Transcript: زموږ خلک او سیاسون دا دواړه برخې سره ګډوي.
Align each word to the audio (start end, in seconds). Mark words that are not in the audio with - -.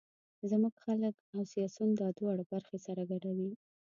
زموږ 0.49 0.73
خلک 0.85 1.15
او 1.35 1.41
سیاسون 1.53 1.89
دا 1.99 2.07
دواړه 2.17 2.43
برخې 2.51 2.77
سره 2.85 3.01
ګډوي. 3.11 3.51